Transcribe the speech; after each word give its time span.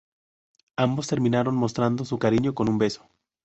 Ambos 0.77 1.05
terminan 1.09 1.53
mostrando 1.53 2.05
su 2.05 2.17
cariño 2.17 2.55
con 2.55 2.69
un 2.69 2.79
beso. 2.79 3.07